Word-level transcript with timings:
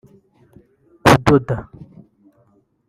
kudoda 1.25 1.57